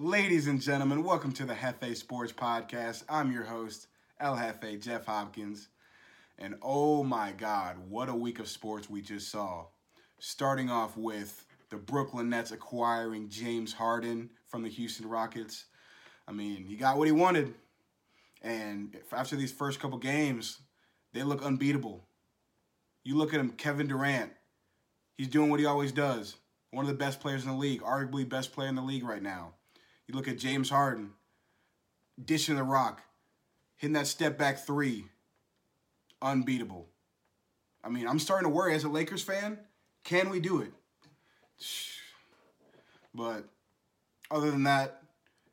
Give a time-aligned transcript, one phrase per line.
[0.00, 3.02] Ladies and gentlemen, welcome to the Jefe Sports Podcast.
[3.08, 3.88] I'm your host,
[4.20, 5.70] El Jefe, Jeff Hopkins.
[6.38, 9.64] And oh my God, what a week of sports we just saw.
[10.20, 15.64] Starting off with the Brooklyn Nets acquiring James Harden from the Houston Rockets.
[16.28, 17.52] I mean, he got what he wanted.
[18.40, 20.60] And after these first couple games,
[21.12, 22.04] they look unbeatable.
[23.02, 24.30] You look at him, Kevin Durant,
[25.16, 26.36] he's doing what he always does.
[26.70, 29.24] One of the best players in the league, arguably best player in the league right
[29.24, 29.54] now.
[30.08, 31.10] You look at James Harden,
[32.22, 33.02] dishing the rock,
[33.76, 35.04] hitting that step back three,
[36.22, 36.86] unbeatable.
[37.84, 39.58] I mean, I'm starting to worry as a Lakers fan.
[40.04, 40.72] Can we do it?
[43.14, 43.46] But
[44.30, 45.02] other than that,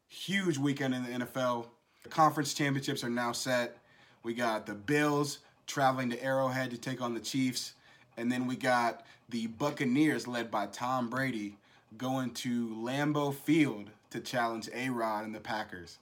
[0.07, 1.67] huge weekend in the NFL.
[2.03, 3.77] The conference championships are now set.
[4.22, 7.73] We got the Bills traveling to Arrowhead to take on the Chiefs.
[8.17, 11.58] And then we got the Buccaneers, led by Tom Brady,
[11.97, 15.97] going to Lambeau Field to challenge A Rod and the Packers.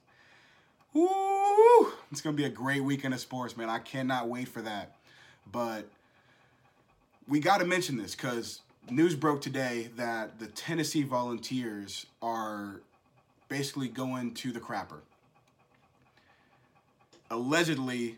[0.92, 1.92] Woo!
[2.10, 3.68] It's to be a great weekend of sports, man.
[3.68, 4.96] I cannot wait for that.
[5.50, 5.88] But
[7.28, 12.80] we got to mention this because news broke today that the Tennessee Volunteers are
[13.48, 15.00] basically going to the crapper.
[17.30, 18.16] Allegedly,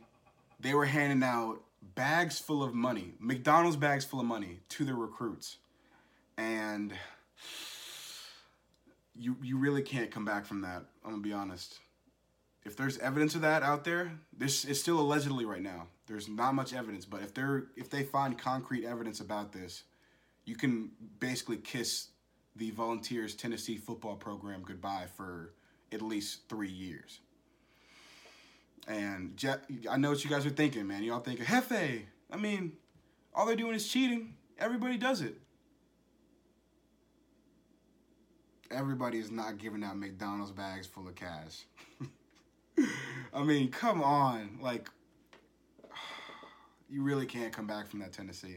[0.60, 1.62] they were handing out
[1.94, 5.56] bags full of money, McDonald's bags full of money to the recruits.
[6.36, 6.92] And
[9.18, 10.84] you you really can't come back from that.
[11.04, 11.78] I'm gonna be honest.
[12.64, 15.86] If there's evidence of that out there, this is still allegedly right now.
[16.06, 19.84] There's not much evidence, but if they're if they find concrete evidence about this,
[20.44, 22.08] you can basically kiss
[22.56, 25.52] the Volunteers Tennessee football program goodbye for
[25.92, 27.20] at least three years.
[28.88, 29.42] And
[29.90, 31.02] I know what you guys are thinking, man.
[31.02, 32.02] Y'all thinking, Jefe.
[32.32, 32.72] I mean,
[33.34, 34.34] all they're doing is cheating.
[34.58, 35.36] Everybody does it.
[38.70, 41.64] Everybody is not giving out McDonald's bags full of cash.
[43.34, 44.58] I mean, come on.
[44.60, 44.88] Like,
[46.90, 48.56] you really can't come back from that, Tennessee.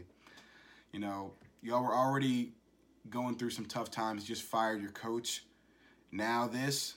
[0.92, 2.54] You know, y'all were already
[3.10, 4.24] going through some tough times.
[4.24, 5.44] Just fired your coach.
[6.12, 6.96] Now this,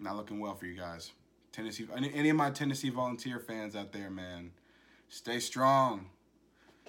[0.00, 1.12] not looking well for you guys.
[1.52, 4.50] Tennessee, any, any of my Tennessee volunteer fans out there, man,
[5.08, 6.10] stay strong.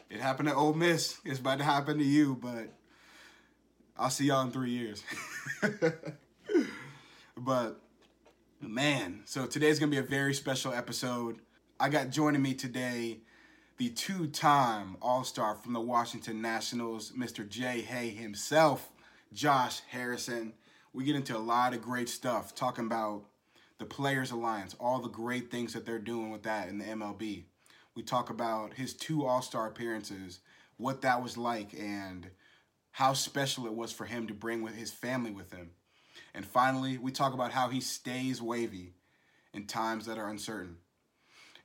[0.09, 1.19] It happened to Ole Miss.
[1.23, 2.73] It's about to happen to you, but
[3.97, 5.03] I'll see y'all in three years.
[7.37, 7.81] but
[8.61, 11.39] man, so today's gonna be a very special episode.
[11.79, 13.19] I got joining me today
[13.77, 17.47] the two-time All-Star from the Washington Nationals, Mr.
[17.47, 18.89] J Hay himself,
[19.33, 20.53] Josh Harrison
[20.97, 23.21] we get into a lot of great stuff talking about
[23.77, 27.43] the Players Alliance, all the great things that they're doing with that in the MLB.
[27.93, 30.39] We talk about his two All Star appearances,
[30.77, 32.31] what that was like, and
[32.97, 35.69] how special it was for him to bring with his family with him.
[36.33, 38.95] And finally, we talk about how he stays wavy
[39.53, 40.77] in times that are uncertain.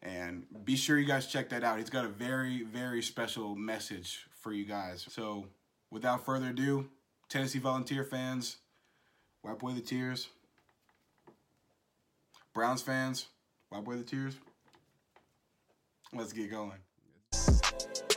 [0.02, 1.78] And be sure you guys check that out.
[1.78, 5.06] He's got a very, very special message for you guys.
[5.08, 5.46] So,
[5.90, 6.90] without further ado,
[7.30, 8.58] Tennessee Volunteer fans,
[9.42, 10.28] Wipe away the tears.
[12.52, 13.28] Browns fans,
[13.70, 14.36] wipe away the tears.
[16.12, 18.11] Let's get going.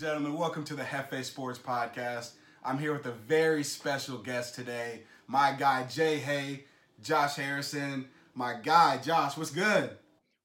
[0.00, 2.30] Gentlemen, welcome to the Jefe Sports Podcast.
[2.64, 6.64] I'm here with a very special guest today, my guy J Hay,
[7.02, 8.08] Josh Harrison.
[8.34, 9.90] My guy, Josh, what's good?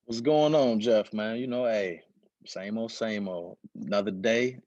[0.03, 1.37] What's going on, Jeff, man?
[1.37, 2.01] You know, hey,
[2.45, 3.57] same old, same old.
[3.81, 4.59] Another day,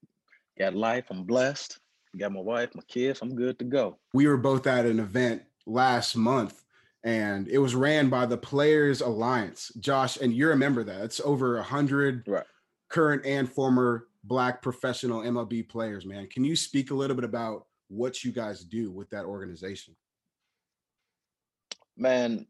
[0.59, 1.05] got life.
[1.11, 1.81] I'm blessed.
[2.17, 3.19] Got my wife, my kids.
[3.21, 3.99] I'm good to go.
[4.15, 6.65] We were both at an event last month
[7.05, 9.71] and it was ran by the Players Alliance.
[9.81, 11.03] Josh, and you remember that.
[11.03, 12.47] It's over a hundred right.
[12.89, 16.29] current and former black professional MLB players, man.
[16.29, 19.97] Can you speak a little bit about what you guys do with that organization?
[21.97, 22.47] Man,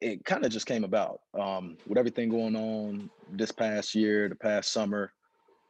[0.00, 4.34] it kind of just came about um, with everything going on this past year, the
[4.34, 5.12] past summer.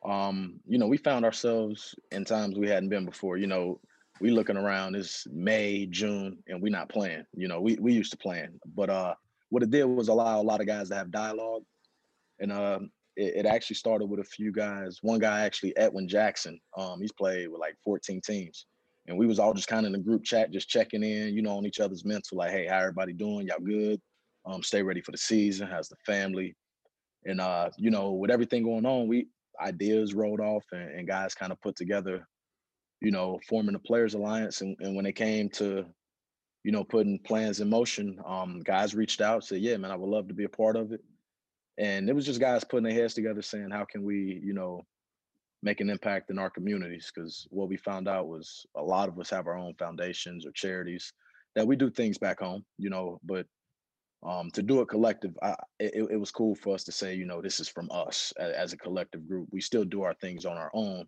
[0.05, 3.37] Um, you know, we found ourselves in times we hadn't been before.
[3.37, 3.81] You know,
[4.21, 7.25] we looking around it's May, June, and we not playing.
[7.35, 9.15] You know, we we used to playing, but uh,
[9.51, 11.63] what it did was allow a lot of guys to have dialogue,
[12.39, 12.79] and uh,
[13.19, 14.99] it, it actually started with a few guys.
[15.03, 16.59] One guy actually, Edwin Jackson.
[16.77, 18.67] Um, he's played with like 14 teams
[19.07, 21.43] and we was all just kind of in the group chat, just checking in, you
[21.43, 23.47] know, on each other's mental, like, hey, how everybody doing?
[23.47, 24.01] Y'all good?
[24.49, 26.55] um, stay ready for the season, has the family.
[27.25, 29.29] And uh, you know, with everything going on, we
[29.61, 32.27] ideas rolled off and, and guys kind of put together,
[33.01, 34.61] you know, forming the players alliance.
[34.61, 35.85] And, and when it came to,
[36.65, 40.09] you know, putting plans in motion, um, guys reached out, said, "Yeah, man, I would
[40.09, 41.01] love to be a part of it."
[41.79, 44.83] And it was just guys putting their heads together, saying, "How can we, you know,
[45.63, 49.19] make an impact in our communities?" Because what we found out was a lot of
[49.19, 51.13] us have our own foundations or charities
[51.55, 53.47] that we do things back home, you know, but
[54.27, 57.25] um, to do it collective, I, it, it was cool for us to say, you
[57.25, 59.49] know, this is from us as, as, a collective group.
[59.53, 61.07] We still do our things on our own,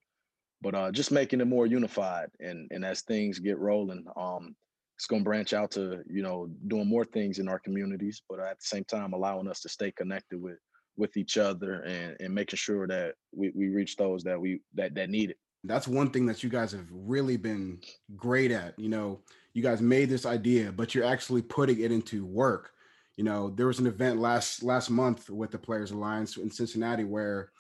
[0.63, 2.29] but uh, just making it more unified.
[2.39, 4.55] And and as things get rolling, um,
[5.01, 8.39] it's going to branch out to you know doing more things in our communities, but
[8.39, 10.59] at the same time allowing us to stay connected with
[10.99, 14.95] with each other and, and making sure that we, we reach those that we that
[14.95, 15.39] that need it.
[15.65, 17.81] That's one thing that you guys have really been
[18.15, 18.79] great at.
[18.79, 19.21] You know,
[19.55, 22.73] you guys made this idea, but you're actually putting it into work
[23.17, 27.05] you know there was an event last last month with the players alliance in cincinnati
[27.05, 27.51] where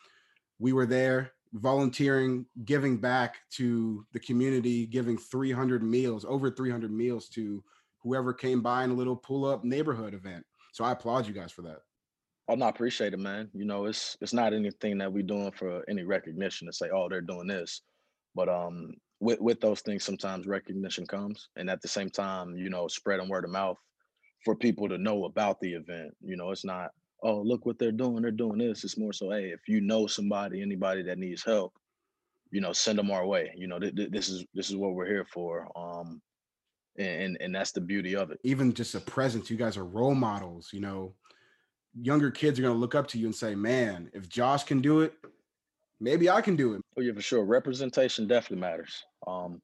[0.58, 7.28] we were there volunteering giving back to the community giving 300 meals over 300 meals
[7.28, 7.62] to
[8.02, 10.44] whoever came by in a little pull up neighborhood event.
[10.72, 11.78] So i applaud you guys for that.
[12.48, 13.48] Oh no i appreciate it man.
[13.52, 17.08] You know it's it's not anything that we're doing for any recognition to say oh
[17.08, 17.82] they're doing this.
[18.34, 22.70] But um with with those things sometimes recognition comes and at the same time you
[22.70, 23.76] know spreading word of mouth
[24.44, 26.14] for people to know about the event.
[26.22, 26.90] You know, it's not,
[27.22, 28.22] oh, look what they're doing.
[28.22, 28.84] They're doing this.
[28.84, 31.72] It's more so, hey, if you know somebody, anybody that needs help,
[32.50, 33.52] you know, send them our way.
[33.56, 35.68] You know, th- th- this is this is what we're here for.
[35.76, 36.20] Um,
[36.98, 38.38] and and that's the beauty of it.
[38.42, 39.50] Even just a presence.
[39.50, 40.70] You guys are role models.
[40.72, 41.14] You know,
[42.00, 45.00] younger kids are gonna look up to you and say, "Man, if Josh can do
[45.02, 45.14] it,
[46.00, 47.44] maybe I can do it." Oh yeah, for sure.
[47.44, 49.04] Representation definitely matters.
[49.26, 49.62] Um,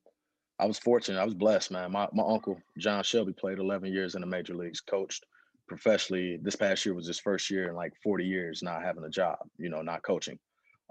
[0.58, 1.20] I was fortunate.
[1.20, 1.90] I was blessed, man.
[1.90, 5.26] My my uncle John Shelby played 11 years in the major leagues, coached
[5.66, 6.38] professionally.
[6.40, 9.38] This past year was his first year in like 40 years not having a job,
[9.58, 10.38] you know, not coaching.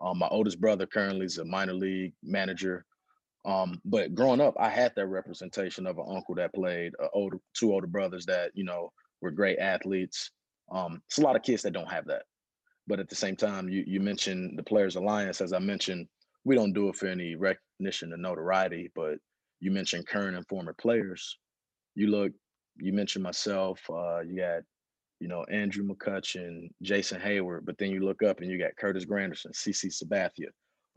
[0.01, 2.85] Um, my oldest brother currently is a minor league manager.
[3.45, 7.37] Um, but growing up, I had that representation of an uncle that played, uh, older
[7.53, 8.91] two older brothers that you know
[9.21, 10.31] were great athletes.
[10.71, 12.23] Um, it's a lot of kids that don't have that.
[12.87, 15.41] But at the same time, you you mentioned the Players Alliance.
[15.41, 16.07] As I mentioned,
[16.43, 19.17] we don't do it for any recognition or notoriety, but
[19.59, 21.37] you mentioned current and former players.
[21.93, 22.31] You look,
[22.77, 23.79] you mentioned myself.
[23.89, 24.61] Uh, you got,
[25.19, 29.05] you know, Andrew McCutchen, Jason Heyward, but then you look up and you got Curtis
[29.05, 30.49] Granderson, CC Sabathia.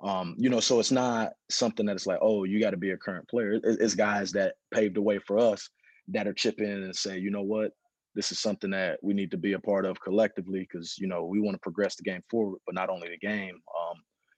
[0.02, 2.90] Um, you know, so it's not something that it's like, oh, you got to be
[2.90, 3.58] a current player.
[3.62, 5.69] It's guys that paved the way for us
[6.08, 7.72] that are chipping in and say, you know what,
[8.14, 11.25] this is something that we need to be a part of collectively because you know
[11.25, 13.54] we want to progress the game forward, but not only the game.
[13.54, 13.96] Um,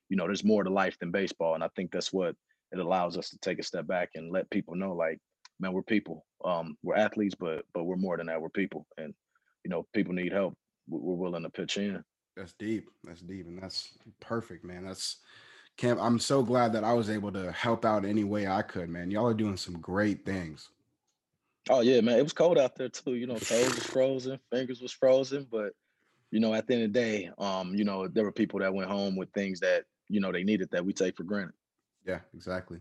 [0.08, 2.34] you know, there's more to life than baseball, and I think that's what
[2.72, 5.18] it allows us to take a step back and let people know like
[5.60, 8.86] man we're people um we're athletes but but we're more than that we're people.
[8.98, 9.14] And
[9.64, 10.56] you know people need help.
[10.88, 12.02] We're willing to pitch in.
[12.36, 12.88] That's deep.
[13.04, 13.90] That's deep and that's
[14.20, 14.84] perfect man.
[14.84, 15.18] That's
[15.76, 18.88] camp i'm so glad that i was able to help out any way i could
[18.88, 19.10] man.
[19.10, 20.68] Y'all are doing some great things.
[21.68, 22.18] Oh yeah man.
[22.18, 23.14] It was cold out there too.
[23.14, 25.72] You know toes was frozen fingers was frozen but
[26.30, 28.74] you know at the end of the day um you know there were people that
[28.74, 31.54] went home with things that you know they needed that we take for granted.
[32.06, 32.78] Yeah, exactly.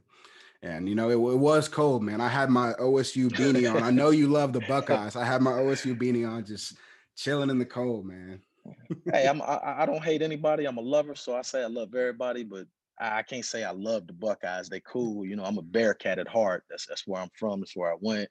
[0.61, 2.19] And you know, it, it, was cold, man.
[2.19, 3.81] I had my OSU beanie on.
[3.81, 5.15] I know you love the Buckeyes.
[5.15, 6.75] I had my OSU beanie on, just
[7.15, 8.41] chilling in the cold, man.
[9.11, 10.65] hey, I'm I, I, don't hate anybody.
[10.65, 12.65] I'm a lover, so I say I love everybody, but
[12.99, 14.67] I, I can't say I love the Buckeyes.
[14.67, 15.45] They cool, you know.
[15.45, 16.65] I'm a Bearcat at heart.
[16.69, 17.61] That's that's where I'm from.
[17.61, 18.29] That's where I went.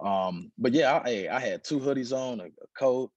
[0.00, 3.10] Um, but yeah, I, I had two hoodies on, a, a coat,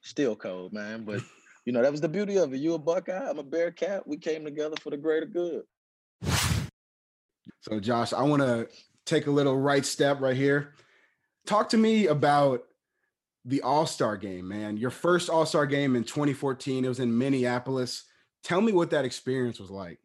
[0.00, 1.04] still cold, man.
[1.04, 1.20] But
[1.66, 2.58] you know, that was the beauty of it.
[2.60, 4.06] You a Buckeye, I'm a Bearcat.
[4.06, 5.64] We came together for the greater good.
[7.64, 8.68] So, Josh, I want to
[9.06, 10.74] take a little right step right here.
[11.46, 12.62] Talk to me about
[13.46, 14.76] the All Star game, man.
[14.76, 16.84] Your first All Star game in 2014.
[16.84, 18.04] It was in Minneapolis.
[18.42, 19.98] Tell me what that experience was like.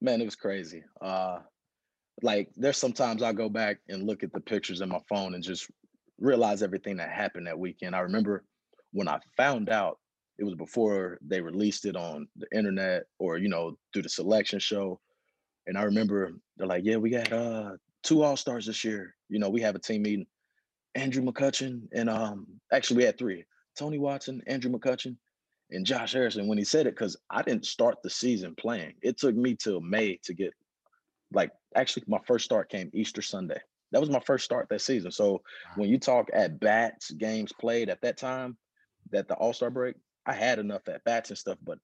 [0.00, 0.82] Man, it was crazy.
[0.98, 1.40] Uh,
[2.22, 5.44] like, there's sometimes I go back and look at the pictures in my phone and
[5.44, 5.70] just
[6.18, 7.94] realize everything that happened that weekend.
[7.94, 8.44] I remember
[8.92, 9.98] when I found out
[10.38, 14.58] it was before they released it on the internet or you know through the selection
[14.58, 14.98] show
[15.68, 17.72] and I remember they're like, yeah, we got uh,
[18.02, 19.14] two All Stars this year.
[19.28, 20.26] You know, we have a team meeting.
[20.94, 23.44] Andrew McCutchen and um, actually we had three:
[23.78, 25.16] Tony Watson, Andrew McCutchen,
[25.70, 26.48] and Josh Harrison.
[26.48, 28.94] When he said it, because I didn't start the season playing.
[29.02, 30.52] It took me till May to get
[31.32, 33.60] like actually my first start came Easter Sunday.
[33.92, 35.10] That was my first start that season.
[35.10, 35.42] So
[35.76, 38.56] when you talk at bats, games played at that time,
[39.10, 41.78] that the All Star break, I had enough at bats and stuff, but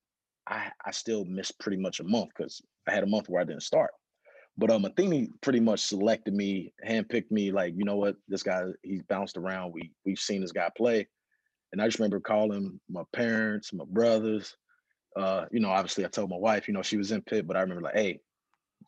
[0.47, 3.45] I I still missed pretty much a month because I had a month where I
[3.45, 3.91] didn't start.
[4.57, 7.50] But um, Matheny pretty much selected me, handpicked me.
[7.50, 9.73] Like, you know what, this guy he's bounced around.
[9.73, 11.09] We we've seen this guy play,
[11.73, 14.57] and I just remember calling my parents, my brothers.
[15.17, 16.69] Uh, you know, obviously I told my wife.
[16.69, 18.21] You know, she was in Pitt, but I remember like, hey,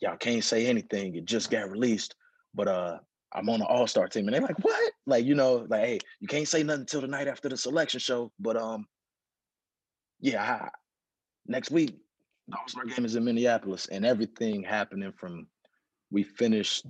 [0.00, 1.16] y'all can't say anything.
[1.16, 2.14] It just got released,
[2.54, 2.98] but uh,
[3.32, 5.98] I'm on the All Star team, and they're like, "What?" Like, you know, like, hey,
[6.20, 8.30] you can't say nothing until the night after the selection show.
[8.38, 8.86] But um,
[10.20, 10.68] yeah, I,
[11.48, 11.96] next week
[12.48, 15.46] the All Star game is in Minneapolis, and everything happening from
[16.10, 16.86] we finished,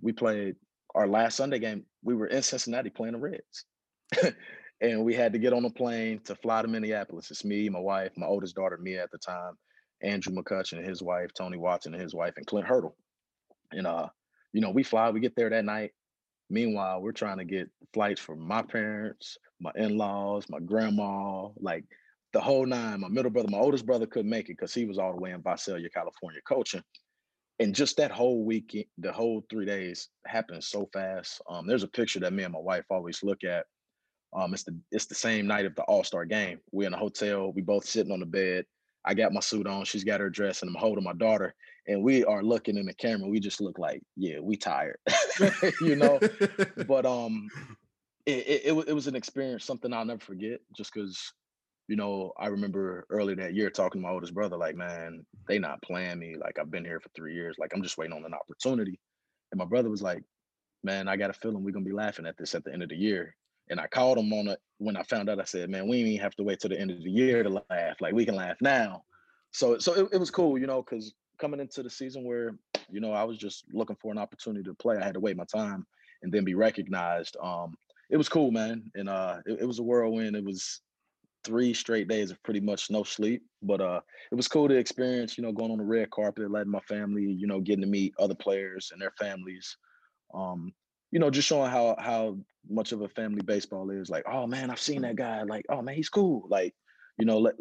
[0.00, 0.56] we played
[0.94, 1.84] our last Sunday game.
[2.02, 3.64] We were in Cincinnati playing the Reds,
[4.80, 7.30] and we had to get on a plane to fly to Minneapolis.
[7.30, 9.54] It's me, my wife, my oldest daughter Mia at the time,
[10.02, 12.96] Andrew McCutchen and his wife, Tony Watson and his wife, and Clint Hurdle.
[13.70, 14.08] And uh,
[14.52, 15.92] you know, we fly, we get there that night.
[16.50, 21.84] Meanwhile, we're trying to get flights for my parents, my in-laws, my grandma, like
[22.32, 23.00] the whole nine.
[23.00, 25.32] My middle brother, my oldest brother couldn't make it because he was all the way
[25.32, 26.82] in Visalia, California, coaching.
[27.60, 31.40] And just that whole week, the whole three days happened so fast.
[31.50, 33.66] Um, there's a picture that me and my wife always look at.
[34.32, 36.60] Um, it's the it's the same night of the All Star game.
[36.70, 37.52] We're in a hotel.
[37.52, 38.66] We both sitting on the bed.
[39.04, 39.84] I got my suit on.
[39.84, 41.54] She's got her dress, and I'm holding my daughter.
[41.86, 43.26] And we are looking in the camera.
[43.28, 44.98] We just look like, yeah, we tired,
[45.80, 46.20] you know.
[46.86, 47.48] but um,
[48.26, 50.60] it, it, it, it was an experience, something I'll never forget.
[50.76, 51.32] Just because,
[51.88, 55.58] you know, I remember early that year talking to my oldest brother, like, man, they
[55.58, 56.36] not playing me.
[56.38, 57.56] Like I've been here for three years.
[57.58, 59.00] Like I'm just waiting on an opportunity.
[59.50, 60.22] And my brother was like,
[60.84, 62.90] man, I got a feeling we're gonna be laughing at this at the end of
[62.90, 63.34] the year.
[63.70, 65.40] And I called him on it when I found out.
[65.40, 67.62] I said, "Man, we ain't have to wait till the end of the year to
[67.70, 68.00] laugh.
[68.00, 69.04] Like we can laugh now."
[69.50, 72.54] So, so it, it was cool, you know, because coming into the season where
[72.88, 75.36] you know I was just looking for an opportunity to play, I had to wait
[75.36, 75.86] my time
[76.22, 77.36] and then be recognized.
[77.42, 77.76] Um,
[78.08, 80.34] it was cool, man, and uh, it, it was a whirlwind.
[80.34, 80.80] It was
[81.44, 83.42] three straight days of pretty much no sleep.
[83.62, 86.70] But uh, it was cool to experience, you know, going on the red carpet, letting
[86.70, 89.76] my family, you know, getting to meet other players and their families.
[90.34, 90.72] Um,
[91.10, 92.36] you know, just showing how how
[92.68, 94.10] much of a family baseball is.
[94.10, 95.42] Like, oh man, I've seen that guy.
[95.42, 96.46] Like, oh man, he's cool.
[96.48, 96.74] Like,
[97.18, 97.54] you know, let,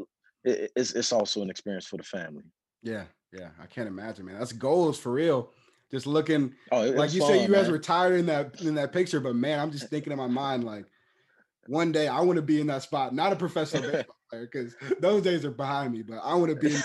[0.44, 2.44] it, it's it's also an experience for the family.
[2.84, 4.38] Yeah, yeah, I can't imagine, man.
[4.38, 5.52] That's goals for real.
[5.90, 7.72] Just looking, oh, like you fun, say, you guys man.
[7.72, 10.86] retired in that in that picture, but man, I'm just thinking in my mind like,
[11.68, 14.76] one day I want to be in that spot, not a professional baseball player, because
[15.00, 16.02] those days are behind me.
[16.02, 16.76] But I want to be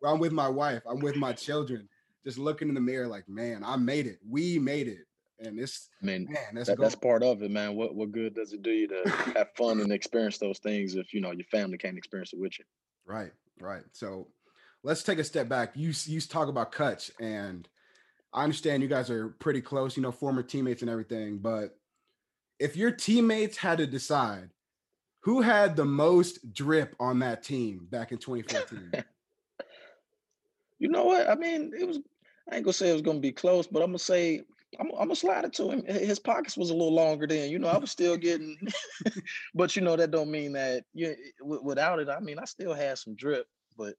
[0.00, 1.88] where I'm with my wife, I'm with my children,
[2.24, 4.18] just looking in the mirror, like, man, I made it.
[4.28, 5.06] We made it
[5.38, 7.76] and it's I mean man, that's, that, that's part of it, man.
[7.76, 11.12] What what good does it do you to have fun and experience those things if
[11.12, 12.64] you know your family can't experience it with you?
[13.04, 13.82] Right, right.
[13.92, 14.28] So
[14.82, 15.72] let's take a step back.
[15.74, 17.68] You you talk about cuts, and
[18.32, 21.38] I understand you guys are pretty close, you know, former teammates and everything.
[21.38, 21.76] But
[22.58, 24.50] if your teammates had to decide
[25.20, 29.04] who had the most drip on that team back in 2014,
[30.78, 31.28] you know what?
[31.28, 31.98] I mean, it was.
[32.50, 34.42] I ain't gonna say it was gonna be close, but I'm gonna say
[34.78, 35.84] I'm, I'm gonna slide it to him.
[35.84, 37.68] His pockets was a little longer then, you know.
[37.68, 38.56] I was still getting,
[39.54, 42.08] but you know that don't mean that you without it.
[42.08, 43.46] I mean, I still had some drip,
[43.76, 43.94] but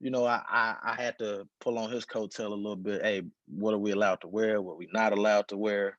[0.00, 3.02] you know, I, I, I had to pull on his coattail a little bit.
[3.02, 4.60] Hey, what are we allowed to wear?
[4.60, 5.96] What we not allowed to wear?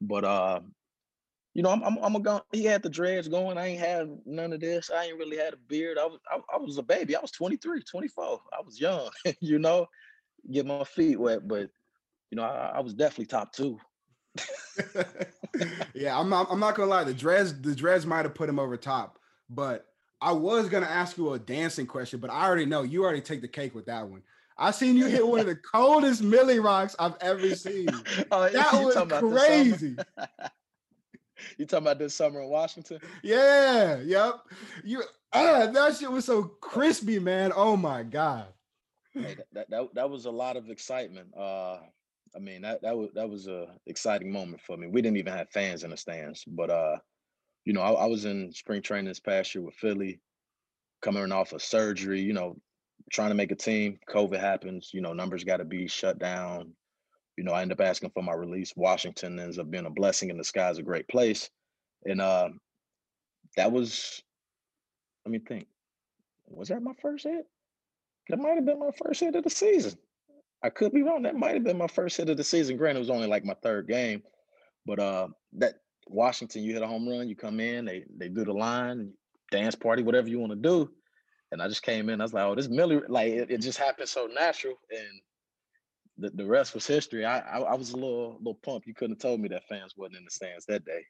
[0.00, 0.60] But uh,
[1.56, 2.42] you know, I'm I'm, I'm a go.
[2.52, 3.56] He had the dreads going.
[3.56, 4.90] I ain't had none of this.
[4.90, 5.96] I ain't really had a beard.
[5.96, 7.16] I was I, I was a baby.
[7.16, 8.40] I was 23, 24.
[8.52, 9.08] I was young.
[9.40, 9.86] you know,
[10.52, 11.70] get my feet wet, but
[12.30, 13.78] you know, I, I was definitely top two.
[15.94, 17.04] yeah, I'm not, I'm not gonna lie.
[17.04, 19.86] The dreads, the dreads might have put him over top, but
[20.20, 23.40] I was gonna ask you a dancing question, but I already know you already take
[23.40, 24.22] the cake with that one.
[24.58, 27.88] I seen you hit one of the coldest Milly rocks I've ever seen.
[28.30, 28.94] Oh, that was
[29.32, 29.96] crazy.
[31.58, 33.00] You talking about this summer in Washington?
[33.22, 34.40] Yeah, yep.
[34.84, 35.02] You
[35.32, 37.52] uh, that shit was so crispy, man.
[37.54, 38.46] Oh my god.
[39.12, 41.28] Hey, that, that, that was a lot of excitement.
[41.36, 41.78] Uh
[42.36, 44.88] I mean, that that was that was a exciting moment for me.
[44.88, 46.96] We didn't even have fans in the stands, but uh,
[47.64, 50.20] you know, I, I was in spring training this past year with Philly,
[51.00, 52.20] coming off of surgery.
[52.20, 52.56] You know,
[53.10, 53.98] trying to make a team.
[54.08, 54.90] COVID happens.
[54.92, 56.72] You know, numbers got to be shut down.
[57.36, 58.72] You know, I end up asking for my release.
[58.76, 61.50] Washington ends up being a blessing and in disguise, a great place,
[62.04, 62.48] and uh,
[63.56, 64.22] that was.
[65.24, 65.66] Let me think.
[66.48, 67.46] Was that my first hit?
[68.28, 69.98] That might have been my first hit of the season.
[70.62, 71.22] I could be wrong.
[71.22, 72.76] That might have been my first hit of the season.
[72.76, 74.22] Granted, it was only like my third game,
[74.86, 75.28] but uh,
[75.58, 75.74] that
[76.08, 79.12] Washington, you hit a home run, you come in, they they do the line,
[79.50, 80.90] dance party, whatever you want to do,
[81.52, 82.20] and I just came in.
[82.20, 85.20] I was like, oh, this Milly, like it, it just happened so natural, and
[86.18, 87.24] the, the rest was history.
[87.24, 88.86] I, I, I was a little little pumped.
[88.86, 91.04] You couldn't have told me that fans wasn't in the stands that day.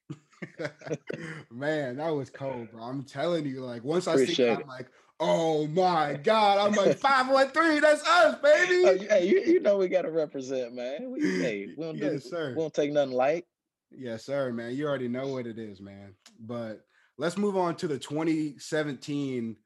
[1.51, 2.83] Man, that was cold, bro.
[2.83, 4.65] I'm telling you, like once Appreciate I see, it.
[4.65, 6.59] I'm like, Oh my God.
[6.59, 7.81] I'm like 513.
[7.81, 8.83] That's us, baby.
[8.87, 11.11] Oh, hey, you, you know we gotta represent, man.
[11.11, 12.49] We, hey, we don't yes, do, sir.
[12.51, 13.45] We don't take nothing light.
[13.91, 14.75] Yes, sir, man.
[14.75, 16.15] You already know what it is, man.
[16.41, 16.85] But
[17.17, 19.57] let's move on to the 2017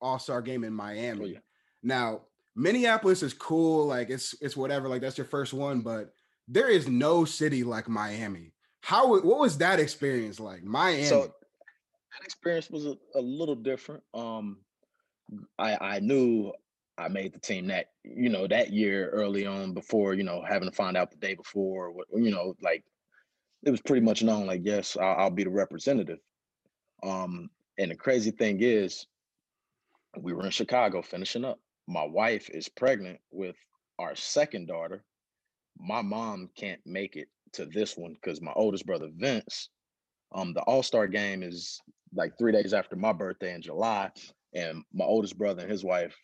[0.00, 1.24] All-Star game in oh, Miami.
[1.24, 1.38] Oh, yeah.
[1.82, 2.22] Now,
[2.56, 6.12] Minneapolis is cool, like it's it's whatever, like that's your first one, but
[6.48, 8.52] there is no city like Miami.
[8.80, 10.64] How what was that experience like?
[10.64, 11.04] Miami.
[11.04, 14.02] So that experience was a, a little different.
[14.14, 14.58] Um,
[15.58, 16.52] I I knew
[16.96, 20.68] I made the team that you know that year early on before you know having
[20.68, 21.92] to find out the day before.
[22.14, 22.84] You know, like
[23.64, 24.46] it was pretty much known.
[24.46, 26.20] Like yes, I'll, I'll be the representative.
[27.02, 29.06] Um, and the crazy thing is,
[30.18, 31.58] we were in Chicago finishing up.
[31.86, 33.56] My wife is pregnant with
[33.98, 35.04] our second daughter.
[35.78, 39.70] My mom can't make it to this one because my oldest brother Vince,
[40.34, 41.80] um, the All Star game is
[42.14, 44.10] like three days after my birthday in July,
[44.54, 46.16] and my oldest brother and his wife,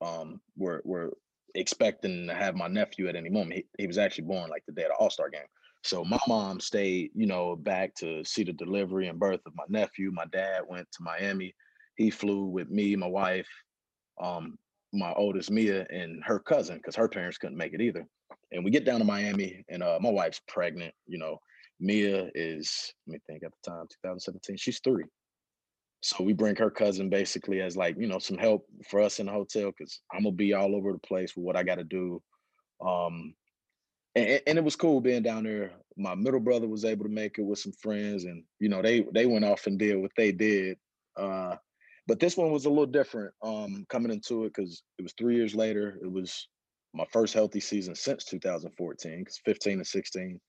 [0.00, 1.12] um, were were
[1.54, 3.54] expecting to have my nephew at any moment.
[3.54, 5.46] He, he was actually born like the day of the All Star game.
[5.84, 9.64] So my mom stayed, you know, back to see the delivery and birth of my
[9.68, 10.10] nephew.
[10.10, 11.54] My dad went to Miami.
[11.94, 13.48] He flew with me, my wife,
[14.20, 14.58] um,
[14.96, 18.06] my oldest Mia, and her cousin because her parents couldn't make it either.
[18.52, 20.94] And we get down to Miami, and uh, my wife's pregnant.
[21.06, 21.38] You know,
[21.80, 24.56] Mia is let me think at the time, 2017.
[24.56, 25.04] She's three.
[26.02, 29.26] So we bring her cousin basically as like you know some help for us in
[29.26, 31.84] the hotel because I'm gonna be all over the place with what I got to
[31.84, 32.22] do.
[32.84, 33.34] Um,
[34.14, 35.72] and, and, it was cool being down there.
[35.96, 39.06] My middle brother was able to make it with some friends, and you know they
[39.12, 40.78] they went off and did what they did.
[41.16, 41.56] Uh,
[42.06, 45.36] but this one was a little different um, coming into it because it was three
[45.36, 45.98] years later.
[46.02, 46.48] It was
[46.94, 50.40] my first healthy season since 2014 because 15 and 16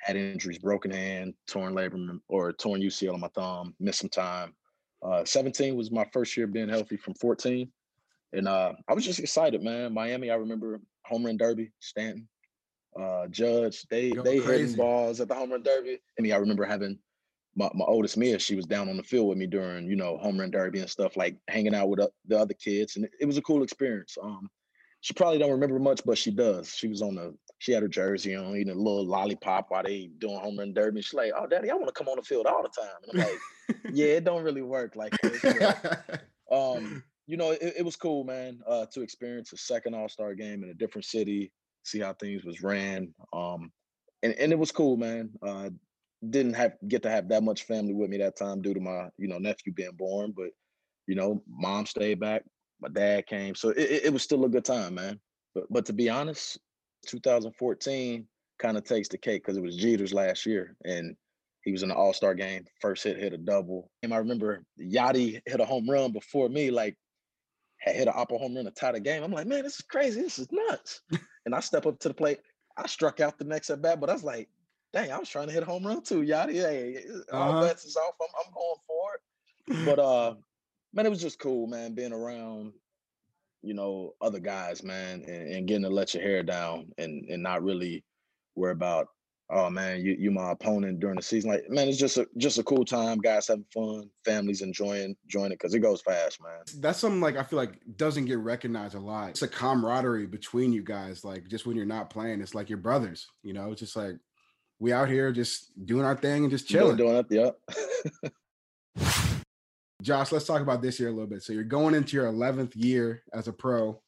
[0.00, 4.54] had injuries, broken hand, torn labrum or torn UCL on my thumb, missed some time.
[5.02, 7.70] Uh, 17 was my first year being healthy from 14.
[8.32, 9.92] And uh, I was just excited, man.
[9.92, 12.28] Miami, I remember home run derby, Stanton,
[12.98, 15.98] uh, Judge, they they hitting balls at the home run derby.
[16.18, 16.98] I mean, I remember having
[17.56, 20.16] my, my oldest Mia, she was down on the field with me during, you know,
[20.18, 22.96] home run derby and stuff, like hanging out with uh, the other kids.
[22.96, 24.16] And it, was a cool experience.
[24.20, 24.48] Um,
[25.00, 26.74] she probably don't remember much, but she does.
[26.74, 30.10] She was on the, she had her jersey on, eating a little lollipop while they
[30.18, 31.02] doing home run derby.
[31.02, 33.22] She's like, "Oh, daddy, I want to come on the field all the time." And
[33.22, 37.96] I'm like, "Yeah, it don't really work like that." um, you know, it, it, was
[37.96, 41.52] cool, man, uh, to experience a second All Star game in a different city,
[41.84, 43.72] see how things was ran, um,
[44.22, 45.30] and and it was cool, man.
[45.42, 45.70] Uh,
[46.30, 49.08] didn't have get to have that much family with me that time due to my
[49.18, 50.50] you know nephew being born, but
[51.06, 52.44] you know, mom stayed back,
[52.80, 55.20] my dad came, so it, it was still a good time, man.
[55.54, 56.58] But but to be honest,
[57.06, 58.26] 2014
[58.58, 61.16] kind of takes the cake because it was Jeter's last year, and
[61.62, 62.64] he was in the All Star game.
[62.80, 66.70] First hit hit a double, and I remember Yadi hit a home run before me,
[66.70, 66.96] like
[67.78, 69.22] had hit an oppo home run to tie the game.
[69.22, 70.22] I'm like, man, this is crazy.
[70.22, 71.02] This is nuts.
[71.46, 72.40] and I step up to the plate.
[72.76, 74.48] I struck out the next at bat, but I was like,
[74.94, 76.22] dang, I was trying to hit a home run too.
[76.22, 77.66] Yada, hey, all uh-huh.
[77.66, 78.14] bets is off.
[78.20, 79.84] I'm, I'm going for it.
[79.84, 80.34] But uh,
[80.94, 82.72] man, it was just cool, man, being around,
[83.62, 87.42] you know, other guys, man, and, and getting to let your hair down and and
[87.42, 88.04] not really
[88.54, 89.08] worry about,
[89.50, 91.50] oh man, you you my opponent during the season.
[91.50, 95.50] Like, man, it's just a just a cool time, guys having fun, families enjoying enjoying
[95.50, 96.60] it because it goes fast, man.
[96.78, 99.30] That's something like I feel like doesn't get recognized a lot.
[99.30, 102.78] It's a camaraderie between you guys, like just when you're not playing, it's like your
[102.78, 104.18] brothers, you know, it's just like
[104.84, 106.98] we out here just doing our thing and just chilling.
[106.98, 109.00] Doing it, yeah.
[110.02, 111.42] Josh, let's talk about this year a little bit.
[111.42, 113.98] So you're going into your 11th year as a pro,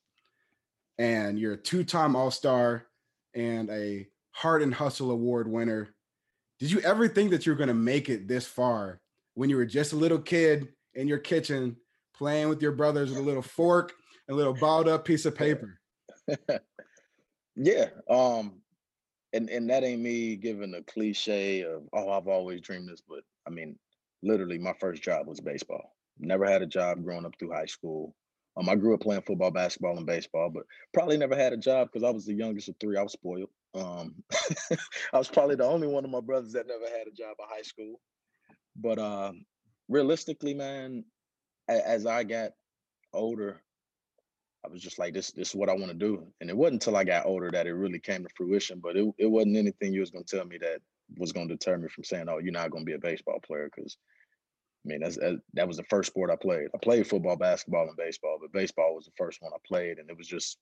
[0.98, 2.84] and you're a two-time All-Star
[3.34, 5.94] and a Heart and Hustle Award winner.
[6.58, 9.00] Did you ever think that you were going to make it this far
[9.32, 11.76] when you were just a little kid in your kitchen
[12.14, 13.94] playing with your brothers with a little fork
[14.28, 15.80] and a little balled up piece of paper?
[17.56, 17.86] yeah.
[18.10, 18.60] Um,
[19.36, 23.20] and and that ain't me giving a cliche of oh I've always dreamed this, but
[23.46, 23.78] I mean
[24.22, 25.92] literally my first job was baseball.
[26.18, 28.14] Never had a job growing up through high school.
[28.56, 31.90] Um, I grew up playing football, basketball, and baseball, but probably never had a job
[31.92, 32.96] because I was the youngest of three.
[32.96, 33.50] I was spoiled.
[33.74, 34.14] Um,
[35.12, 37.54] I was probably the only one of my brothers that never had a job at
[37.54, 38.00] high school.
[38.74, 39.32] But uh,
[39.90, 41.04] realistically, man,
[41.68, 42.52] as I got
[43.12, 43.60] older,
[44.64, 46.26] I was just like, this, this is what I want to do.
[46.40, 48.80] And it wasn't until I got older that it really came to fruition.
[48.82, 50.80] But it, it wasn't anything you was gonna tell me that
[51.18, 53.70] was gonna deter me from saying, oh, you're not gonna be a baseball player.
[53.74, 53.96] Cause
[54.84, 56.68] I mean, that's, that, that was the first sport I played.
[56.74, 60.08] I played football, basketball, and baseball, but baseball was the first one I played, and
[60.08, 60.58] it was just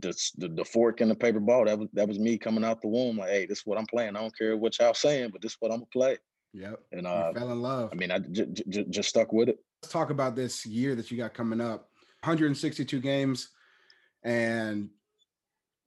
[0.00, 1.64] the, the, the fork in the paper ball.
[1.66, 3.18] That was that was me coming out the womb.
[3.18, 4.16] Like, hey, this is what I'm playing.
[4.16, 6.18] I don't care what y'all saying, but this is what I'm gonna play.
[6.52, 6.80] Yep.
[6.92, 7.90] And uh, you fell in love.
[7.92, 9.58] I mean, I j- j- just stuck with it.
[9.82, 11.88] Let's talk about this year that you got coming up.
[12.22, 13.48] 162 games,
[14.22, 14.88] and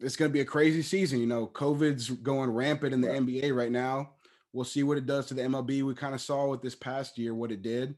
[0.02, 1.20] it's going to be a crazy season.
[1.20, 3.22] You know, COVID's going rampant in the right.
[3.22, 4.12] NBA right now.
[4.52, 5.84] We'll see what it does to the MLB.
[5.84, 7.96] We kind of saw with this past year what it did,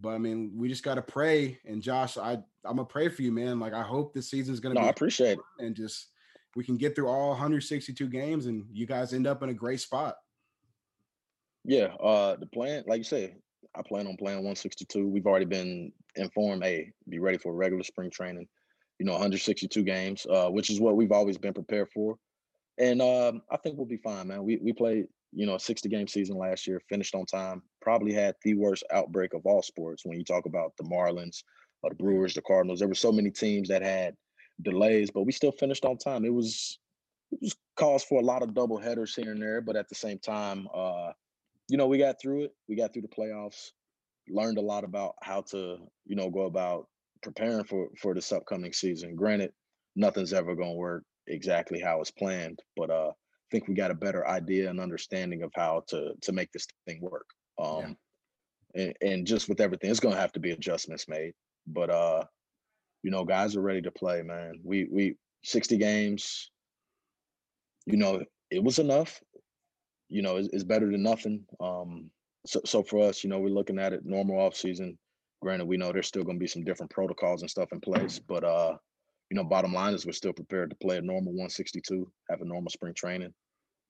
[0.00, 1.58] but I mean, we just got to pray.
[1.64, 2.32] And Josh, I
[2.64, 3.58] I'm gonna pray for you, man.
[3.58, 4.80] Like I hope this season's going to.
[4.80, 5.44] No, be I appreciate it.
[5.58, 6.08] And just
[6.56, 9.80] we can get through all 162 games and you guys end up in a great
[9.80, 10.16] spot.
[11.64, 13.36] Yeah, uh the plan, like you said,
[13.74, 15.06] I plan on playing 162.
[15.06, 18.46] We've already been informed, hey, be ready for regular spring training.
[18.98, 22.16] You know, 162 games, uh, which is what we've always been prepared for.
[22.78, 24.44] And um, I think we'll be fine, man.
[24.44, 27.62] We we played, you know, a 60 game season last year, finished on time.
[27.80, 31.42] Probably had the worst outbreak of all sports when you talk about the Marlins,
[31.82, 32.80] or the Brewers, the Cardinals.
[32.80, 34.14] There were so many teams that had
[34.62, 36.24] delays, but we still finished on time.
[36.24, 36.78] It was
[37.30, 39.94] it was cause for a lot of double headers here and there, but at the
[39.94, 41.12] same time, uh,
[41.68, 42.54] you know, we got through it.
[42.68, 43.72] We got through the playoffs,
[44.30, 46.86] learned a lot about how to, you know, go about
[47.22, 49.14] preparing for for this upcoming season.
[49.14, 49.52] Granted,
[49.96, 53.90] nothing's ever going to work exactly how it's planned, but uh, I think we got
[53.90, 57.26] a better idea and understanding of how to to make this thing work.
[57.58, 57.96] Um,
[58.74, 58.82] yeah.
[58.82, 61.32] and, and just with everything, it's going to have to be adjustments made.
[61.66, 62.24] But uh,
[63.02, 64.60] you know, guys are ready to play, man.
[64.62, 66.50] We we 60 games,
[67.86, 69.20] you know, it was enough.
[70.08, 71.44] You know, it's, it's better than nothing.
[71.60, 72.10] Um,
[72.48, 74.98] so so for us, you know, we're looking at it normal off season.
[75.40, 78.44] Granted, we know there's still gonna be some different protocols and stuff in place, but
[78.44, 78.76] uh,
[79.30, 82.44] you know, bottom line is we're still prepared to play a normal 162, have a
[82.44, 83.32] normal spring training.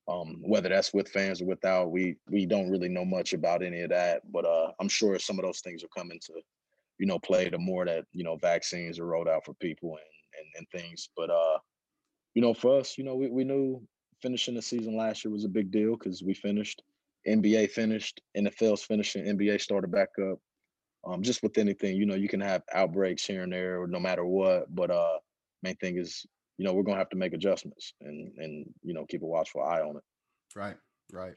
[0.08, 3.82] Um, whether that's with fans or without, we we don't really know much about any
[3.82, 4.22] of that.
[4.32, 6.32] But uh, I'm sure some of those things are coming to
[6.98, 10.38] you know, play the more that, you know, vaccines are rolled out for people and,
[10.38, 11.08] and, and things.
[11.16, 11.58] But, uh,
[12.34, 13.80] you know, for us, you know, we, we knew
[14.20, 16.82] finishing the season last year was a big deal because we finished,
[17.26, 20.38] NBA finished, NFL's finishing, NBA started back up.
[21.06, 24.24] Um, just with anything, you know, you can have outbreaks here and there, no matter
[24.24, 24.74] what.
[24.74, 25.18] But uh,
[25.62, 26.26] main thing is,
[26.58, 29.62] you know, we're gonna have to make adjustments and and you know keep a watchful
[29.62, 30.02] eye on it.
[30.56, 30.76] Right,
[31.12, 31.34] right.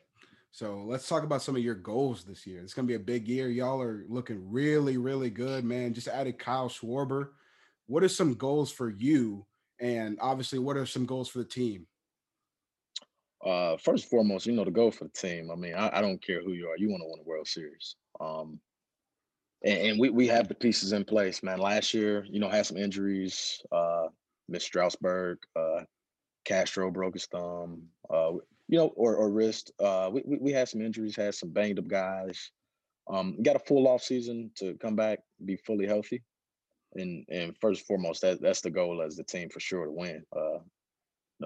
[0.51, 2.61] So let's talk about some of your goals this year.
[2.61, 3.47] It's to be a big year.
[3.47, 5.93] Y'all are looking really, really good, man.
[5.93, 7.29] Just added Kyle Schwarber.
[7.87, 9.45] What are some goals for you?
[9.79, 11.87] And obviously, what are some goals for the team?
[13.45, 15.49] Uh, first and foremost, you know, the goal for the team.
[15.51, 16.77] I mean, I, I don't care who you are.
[16.77, 17.95] You want to win a World Series.
[18.19, 18.59] Um,
[19.63, 21.59] and, and, we we have the pieces in place, man.
[21.59, 23.61] Last year, you know, had some injuries.
[23.71, 24.07] Uh,
[24.47, 25.81] Miss Strasburg, uh,
[26.45, 27.83] Castro broke his thumb.
[28.09, 28.33] Uh,
[28.67, 29.71] you know, or, or wrist.
[29.79, 32.51] Uh, we, we had some injuries, had some banged up guys.
[33.11, 36.21] Um, got a full off season to come back, be fully healthy,
[36.95, 39.91] and and first and foremost, that that's the goal as the team for sure to
[39.91, 40.23] win.
[40.35, 40.59] Uh,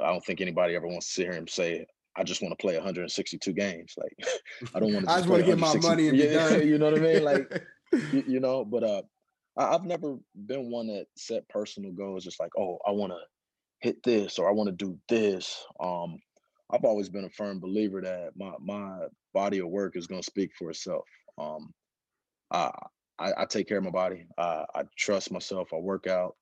[0.02, 2.62] I don't think anybody ever wants to sit here and say, "I just want to
[2.62, 4.18] play 162 games." Like,
[4.76, 5.12] I don't want to.
[5.14, 7.24] I just want to get my money and yeah, you know what I mean?
[7.24, 7.64] Like,
[8.12, 9.02] you, you, know, but uh,
[9.58, 13.20] I, I've never been one that set personal goals, just like, oh, I want to
[13.82, 15.64] hit this or I want to do this.
[15.80, 16.18] Um,
[16.72, 20.26] I've always been a firm believer that my my body of work is going to
[20.26, 21.06] speak for itself.
[21.38, 21.74] Um,
[22.52, 22.72] I,
[23.20, 24.26] I, I take care of my body.
[24.38, 25.70] I, I trust myself.
[25.74, 26.36] I work out.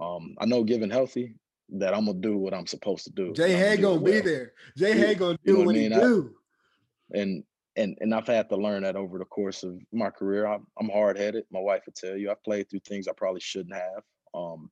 [0.00, 1.34] Um, I know, given healthy,
[1.70, 3.32] that I'm gonna do what I'm supposed to do.
[3.32, 4.12] J Hay gonna well.
[4.12, 4.52] be there.
[4.76, 5.92] J Hay gonna do you know what, what I mean?
[5.92, 6.34] he do.
[7.14, 7.44] I, and
[7.76, 10.46] and and I've had to learn that over the course of my career.
[10.46, 11.44] I'm, I'm hard headed.
[11.50, 12.30] My wife would tell you.
[12.30, 14.02] I've played through things I probably shouldn't have.
[14.34, 14.70] Um,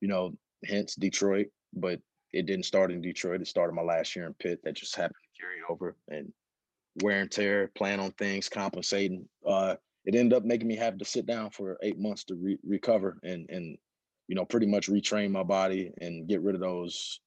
[0.00, 1.48] you know, hence Detroit.
[1.74, 2.00] But
[2.32, 3.40] it didn't start in Detroit.
[3.40, 4.60] It started my last year in Pitt.
[4.64, 6.32] That just happened to carry over and
[7.02, 9.28] wear and tear, plan on things, compensating.
[9.46, 12.58] Uh, it ended up making me have to sit down for eight months to re-
[12.66, 13.76] recover and and
[14.28, 17.20] you know pretty much retrain my body and get rid of those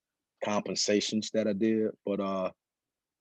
[0.44, 1.90] compensations that I did.
[2.06, 2.52] But uh,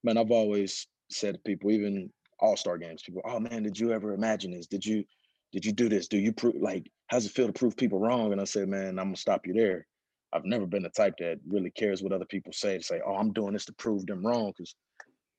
[0.04, 3.92] man, I've always said to people, even All Star games, people, oh man, did you
[3.92, 4.66] ever imagine this?
[4.66, 5.04] Did you
[5.52, 6.06] did you do this?
[6.06, 8.32] Do you prove like how's it feel to prove people wrong?
[8.32, 9.86] And I said, man, I'm gonna stop you there.
[10.32, 13.16] I've never been the type that really cares what other people say to say, oh,
[13.16, 14.52] I'm doing this to prove them wrong.
[14.56, 14.76] Because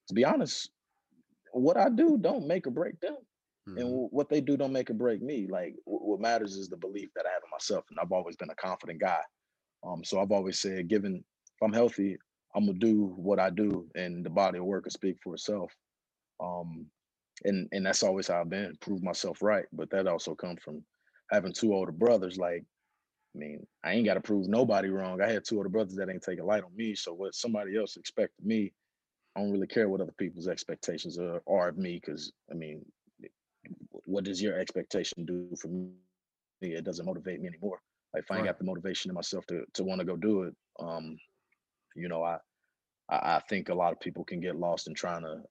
[0.09, 0.69] to be honest,
[1.53, 3.15] what I do don't make or break them.
[3.69, 3.77] Mm-hmm.
[3.77, 5.47] And what they do don't make or break me.
[5.49, 7.85] Like what matters is the belief that I have in myself.
[7.89, 9.21] And I've always been a confident guy.
[9.85, 12.17] Um, so I've always said, given if I'm healthy,
[12.55, 15.71] I'm gonna do what I do and the body of work will speak for itself.
[16.43, 16.87] Um,
[17.43, 19.65] and and that's always how I've been, prove myself right.
[19.73, 20.83] But that also comes from
[21.31, 22.37] having two older brothers.
[22.37, 22.65] Like
[23.35, 25.21] I mean, I ain't got to prove nobody wrong.
[25.21, 26.95] I had two older brothers that ain't taking light on me.
[26.95, 28.73] So what somebody else expected me,
[29.35, 32.01] I don't really care what other people's expectations are, are of me.
[32.03, 32.83] Because I mean,
[34.11, 35.89] what does your expectation do for me?
[36.61, 37.79] It doesn't motivate me anymore.
[38.13, 40.43] Like if I ain't got the motivation in myself to to want to go do
[40.43, 41.17] it, um,
[41.95, 42.37] you know, I,
[43.09, 45.41] I I think a lot of people can get lost in trying to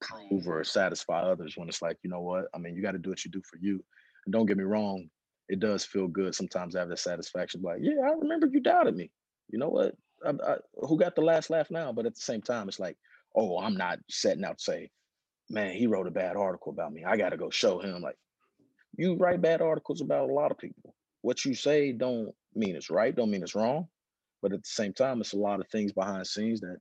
[0.00, 2.46] prove or satisfy others when it's like, you know what?
[2.54, 3.82] I mean, you got to do what you do for you.
[4.26, 5.08] And don't get me wrong,
[5.50, 8.96] it does feel good sometimes to have the satisfaction like yeah i remember you doubted
[8.96, 9.10] me
[9.50, 10.56] you know what I, I,
[10.86, 12.96] who got the last laugh now but at the same time it's like
[13.36, 14.90] oh i'm not setting out to say
[15.50, 18.16] man he wrote a bad article about me i gotta go show him like
[18.96, 22.90] you write bad articles about a lot of people what you say don't mean it's
[22.90, 23.86] right don't mean it's wrong
[24.42, 26.78] But at the same time, it's a lot of things behind scenes that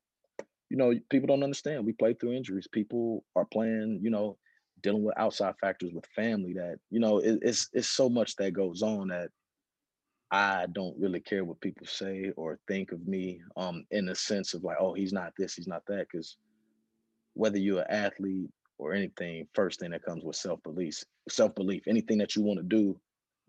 [0.69, 1.85] you know people don't understand.
[1.85, 2.67] We play through injuries.
[2.71, 4.37] People are playing, you know,
[4.81, 8.53] dealing with outside factors with family that you know it, it's it's so much that
[8.53, 9.29] goes on that
[10.31, 14.53] I don't really care what people say or think of me um in the sense
[14.53, 16.37] of like oh he's not this he's not that because
[17.33, 22.35] whether you're an athlete or anything first thing that comes with self-belief self-belief anything that
[22.35, 22.99] you want to do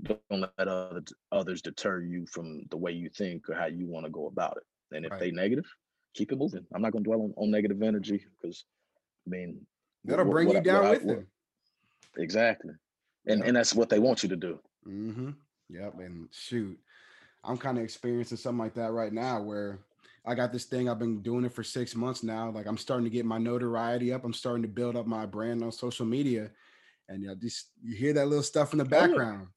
[0.02, 0.20] don't
[0.58, 4.10] let other, others deter you from the way you think or how you want to
[4.10, 5.20] go about it and if Right.
[5.20, 5.66] they negative
[6.14, 8.64] keep it moving i'm not going to dwell on, on negative energy because
[9.26, 9.64] i mean
[10.04, 11.26] That'll what- bring what you down I- with them.
[12.18, 12.72] exactly
[13.26, 15.30] and and that's what they want you to do Mm-hmm.
[15.68, 15.94] Yep.
[16.00, 16.76] And shoot,
[17.44, 19.78] I'm kind of experiencing something like that right now where
[20.26, 20.88] I got this thing.
[20.88, 22.50] I've been doing it for six months now.
[22.50, 24.24] Like I'm starting to get my notoriety up.
[24.24, 26.50] I'm starting to build up my brand on social media.
[27.08, 29.48] And you know, just you hear that little stuff in the background.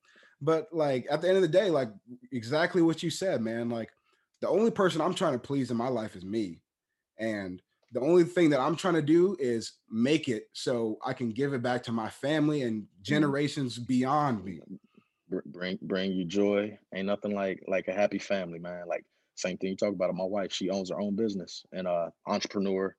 [0.41, 1.89] But like at the end of the day, like
[2.31, 3.69] exactly what you said, man.
[3.69, 3.89] Like
[4.41, 6.59] the only person I'm trying to please in my life is me.
[7.19, 11.31] And the only thing that I'm trying to do is make it so I can
[11.31, 13.03] give it back to my family and mm-hmm.
[13.03, 14.61] generations beyond me.
[15.45, 16.77] bring bring you joy.
[16.93, 18.87] Ain't nothing like like a happy family, man.
[18.87, 20.13] Like same thing you talk about.
[20.15, 22.95] My wife, she owns her own business and uh entrepreneur.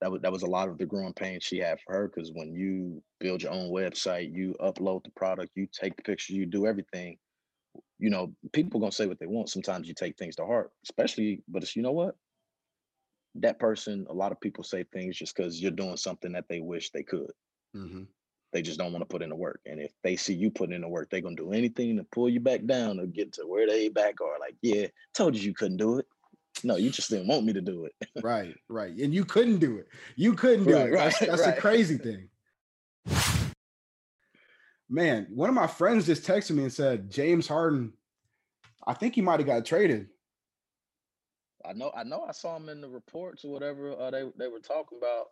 [0.00, 2.30] That was that was a lot of the growing pains she had for her because
[2.32, 6.46] when you build your own website, you upload the product, you take the pictures, you
[6.46, 7.18] do everything.
[7.98, 9.50] You know, people gonna say what they want.
[9.50, 11.42] Sometimes you take things to heart, especially.
[11.48, 12.16] But it's you know what?
[13.36, 16.60] That person, a lot of people say things just because you're doing something that they
[16.60, 17.32] wish they could.
[17.74, 18.08] Mhm.
[18.52, 19.60] They just don't want to put in the work.
[19.66, 22.28] And if they see you putting in the work, they're gonna do anything to pull
[22.28, 24.38] you back down or get to where they back are.
[24.38, 26.06] Like, yeah, told you you couldn't do it.
[26.62, 27.94] No, you just didn't want me to do it.
[28.22, 28.94] right, right.
[28.94, 29.88] And you couldn't do it.
[30.16, 30.92] You couldn't do Right, it.
[30.92, 31.58] That's, right, that's the right.
[31.58, 32.28] crazy thing.
[34.88, 37.94] Man, one of my friends just texted me and said James Harden,
[38.86, 40.08] I think he might have got traded.
[41.64, 44.48] I know, I know I saw him in the reports or whatever uh, they they
[44.48, 45.28] were talking about.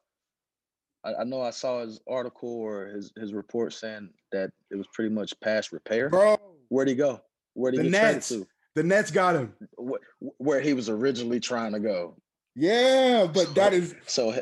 [1.04, 4.86] I, I know I saw his article or his his report saying that it was
[4.92, 6.08] pretty much past repair.
[6.08, 7.20] Bro, Where'd he go?
[7.54, 8.28] Where'd he the get Nets.
[8.28, 8.46] to?
[8.76, 9.54] The Nets got him.
[9.76, 10.00] Where,
[10.38, 12.16] where he was originally trying to go.
[12.54, 14.34] Yeah, but that is So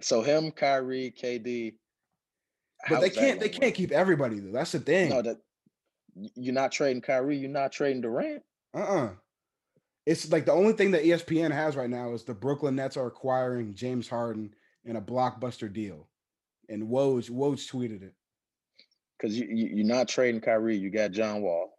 [0.00, 1.74] so him, Kyrie, KD.
[2.88, 4.52] but they can't they can't keep everybody though.
[4.52, 5.10] That's the thing.
[5.10, 5.38] No, that
[6.34, 7.36] you're not trading Kyrie.
[7.38, 8.42] You're not trading Durant.
[8.74, 9.10] Uh-uh.
[10.06, 13.06] It's like the only thing that ESPN has right now is the Brooklyn Nets are
[13.06, 14.54] acquiring James Harden
[14.86, 16.08] in a blockbuster deal.
[16.68, 18.14] And Woj Woj tweeted it.
[19.18, 20.76] because you, you you're not trading Kyrie.
[20.76, 21.72] You got John Wall.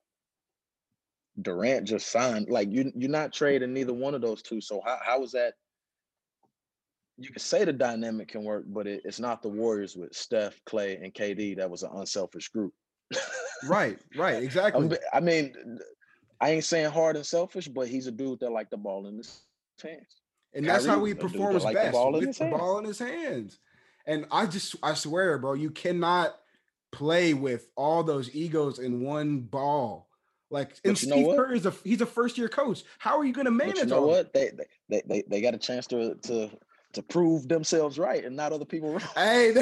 [1.42, 2.50] Durant just signed.
[2.50, 4.62] Like you you're not trading neither one of those two.
[4.62, 5.56] So how how is that?
[7.18, 10.60] You can say the dynamic can work, but it, it's not the Warriors with Steph,
[10.66, 11.58] Clay, and KD.
[11.58, 12.74] That was an unselfish group.
[13.68, 14.98] Right, right, exactly.
[15.12, 15.80] I mean,
[16.40, 19.42] I ain't saying Harden selfish, but he's a dude that like the ball in his
[19.82, 20.22] hands.
[20.58, 22.58] And that's how Kyrie, he performs like the best ball with the hands.
[22.58, 23.60] ball in his hands.
[24.08, 26.36] And I just I swear, bro, you cannot
[26.92, 30.08] play with all those egos in one ball.
[30.50, 31.36] Like and But you know Steve?
[31.36, 32.84] Kerr is a he's a first year coach.
[32.98, 34.34] How are you going to manage But you know what?
[34.34, 36.50] They they, they they they got a chance to to
[36.94, 39.02] to prove themselves right and not other people wrong.
[39.14, 39.52] Hey,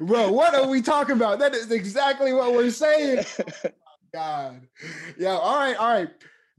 [0.00, 1.38] bro, what are we talking about?
[1.38, 3.24] That is exactly what we're saying.
[3.64, 4.66] Oh God,
[5.18, 5.32] yeah.
[5.32, 6.08] All right, all right.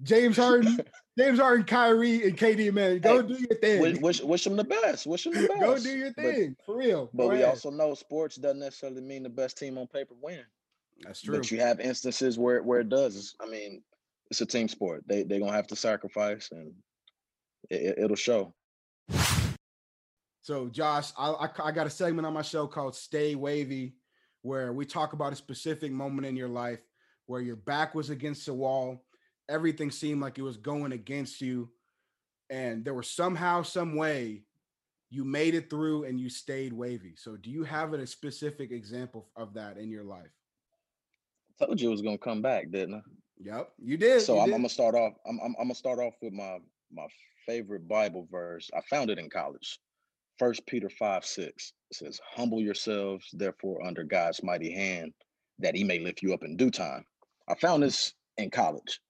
[0.03, 0.79] James Harden,
[1.17, 4.01] James Harden, Kyrie, and KD, man, go Hey, do your thing.
[4.01, 5.05] wish, wish them the best.
[5.05, 5.59] Wish them the best.
[5.59, 7.09] go do your But- thing for real.
[7.13, 7.49] But, Go we ahead.
[7.49, 10.39] also know sports doesn't necessarily mean the best team on paper win.
[11.01, 11.35] that's true.
[11.37, 13.35] But you have instances where where it does.
[13.41, 13.83] I mean,
[14.31, 15.03] it's a team sport.
[15.07, 16.73] They they're gonna have to sacrifice, and
[17.69, 18.53] it, it, will show.
[20.41, 23.95] So, Josh, I, I I got a segment on my show called "Stay Wavy,"
[24.41, 26.79] where we talk about a specific moment in your life
[27.27, 29.03] where your back was against the wall,
[29.49, 31.69] everything seemed like it was going against you,
[32.49, 34.43] and there was somehow, some way,
[35.09, 37.13] you made it through and you stayed wavy.
[37.15, 40.31] So, do you have a specific example of that in your life?
[41.59, 43.01] Told you it was gonna come back, didn't I?
[43.41, 44.21] Yep, you did.
[44.21, 44.55] So you I'm, did.
[44.55, 45.13] I'm gonna start off.
[45.27, 46.59] I'm, I'm I'm gonna start off with my
[46.91, 47.07] my
[47.45, 48.69] favorite Bible verse.
[48.75, 49.79] I found it in college.
[50.37, 55.13] First Peter five six says, "Humble yourselves, therefore, under God's mighty hand,
[55.57, 57.05] that He may lift you up in due time."
[57.47, 59.01] I found this in college,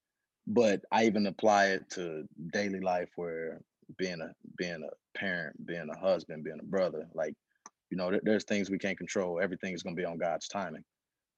[0.50, 3.62] but I even apply it to daily life, where
[3.98, 7.36] being a being a parent, being a husband, being a brother, like
[7.92, 9.40] you know, there- there's things we can't control.
[9.42, 10.84] Everything is gonna be on God's timing.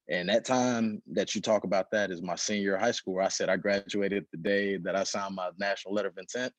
[0.10, 3.30] And that time that you talk about that is my senior high school, where I
[3.30, 6.54] said I graduated the day that I signed my national letter of intent.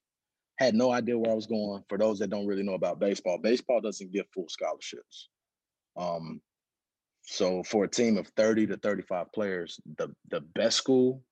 [0.59, 1.83] Had no idea where I was going.
[1.89, 5.29] For those that don't really know about baseball, baseball doesn't give full scholarships.
[5.97, 6.41] Um,
[7.23, 11.23] so for a team of 30 to 35 players, the the best school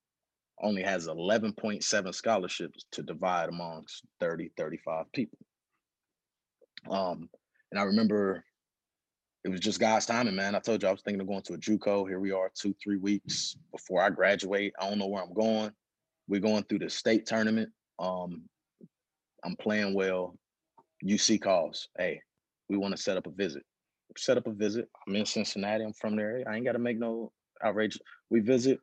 [0.61, 5.39] only has 11.7 scholarships to divide amongst 30, 35 people.
[6.89, 7.29] Um,
[7.71, 8.43] and I remember
[9.43, 10.55] it was just God's timing, man.
[10.55, 12.07] I told you I was thinking of going to a JUCO.
[12.07, 14.73] Here we are, two, three weeks before I graduate.
[14.79, 15.71] I don't know where I'm going.
[16.27, 17.69] We're going through the state tournament.
[17.97, 18.43] Um,
[19.43, 20.35] I'm playing well.
[21.03, 22.21] UC calls, hey,
[22.69, 23.63] we want to set up a visit.
[24.17, 24.87] Set up a visit.
[25.07, 25.83] I'm in Cincinnati.
[25.83, 26.43] I'm from there.
[26.47, 27.31] I ain't got to make no
[27.63, 27.97] outrage.
[28.29, 28.79] We visit.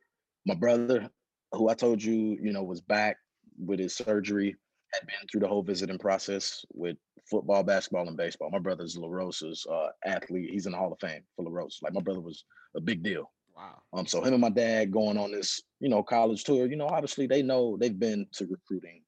[0.47, 1.09] My brother,
[1.53, 3.17] who I told you, you know, was back
[3.59, 4.57] with his surgery,
[4.93, 6.97] had been through the whole visiting process with
[7.29, 8.51] football, basketball, and baseball.
[8.51, 10.51] My brother's LaRosa's uh, athlete.
[10.51, 11.83] He's in the Hall of Fame for LaRosa.
[11.83, 12.45] Like my brother was
[12.77, 13.31] a big deal.
[13.57, 13.83] Wow.
[13.93, 16.67] Um, so him and my dad going on this, you know, college tour.
[16.67, 19.03] You know, obviously they know they've been to recruiting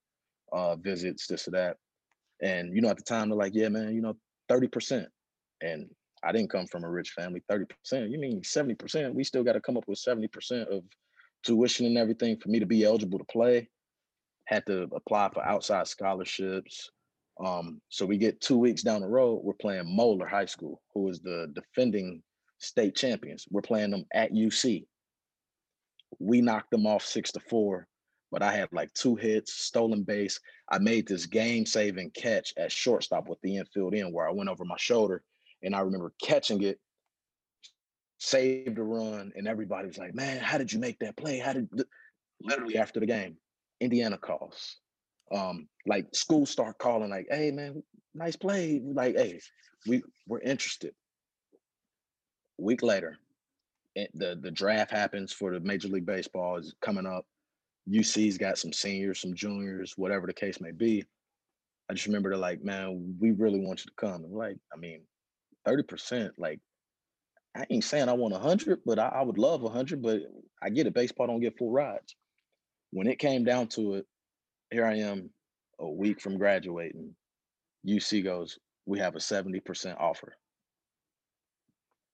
[0.51, 1.77] uh, visits, this or that,
[2.41, 4.17] and you know, at the time they're like, yeah, man, you know,
[4.49, 5.07] thirty percent,
[5.61, 5.89] and
[6.23, 7.41] I didn't come from a rich family.
[7.49, 8.11] Thirty percent?
[8.11, 9.15] You mean seventy percent?
[9.15, 10.83] We still got to come up with seventy percent of
[11.43, 13.69] tuition and everything for me to be eligible to play.
[14.45, 16.89] Had to apply for outside scholarships.
[17.43, 21.09] Um, so we get two weeks down the road, we're playing Moeller High School, who
[21.09, 22.21] is the defending
[22.59, 23.47] state champions.
[23.49, 24.85] We're playing them at UC.
[26.19, 27.87] We knocked them off six to four,
[28.31, 30.39] but I had like two hits, stolen base.
[30.69, 34.63] I made this game-saving catch at shortstop with the infield in, where I went over
[34.63, 35.23] my shoulder,
[35.63, 36.79] and I remember catching it,
[38.21, 41.39] saved a run, and everybody was like, "Man, how did you make that play?
[41.39, 41.69] How did?"
[42.41, 43.37] Literally after the game,
[43.79, 44.77] Indiana calls.
[45.31, 49.39] Um, like schools start calling, like, "Hey, man, nice play." Like, "Hey,
[49.87, 50.93] we we're interested."
[52.61, 53.17] week later,
[53.95, 57.25] it, the the draft happens for the Major League Baseball is coming up.
[57.91, 61.03] UC's got some seniors, some juniors, whatever the case may be.
[61.89, 64.23] I just remember they're like, man, we really want you to come.
[64.31, 65.01] Like, I mean,
[65.67, 66.59] 30%, like,
[67.55, 70.21] I ain't saying I want 100, but I, I would love 100, but
[70.61, 70.93] I get it.
[70.93, 72.15] Baseball don't get full rides.
[72.91, 74.05] When it came down to it,
[74.71, 75.29] here I am
[75.79, 77.13] a week from graduating.
[77.85, 80.33] UC goes, we have a 70% offer